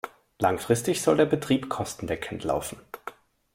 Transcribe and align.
Langfristig 0.39 0.99
soll 1.03 1.17
der 1.17 1.27
Betrieb 1.27 1.69
kostendeckend 1.69 2.43
laufen. 2.43 2.79